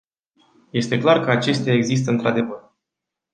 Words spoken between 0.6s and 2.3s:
Este clar că acestea există